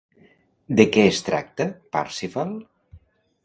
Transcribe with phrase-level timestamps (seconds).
[0.79, 2.59] De què es tracta Parzival?